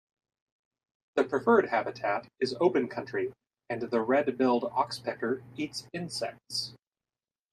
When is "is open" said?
2.39-2.87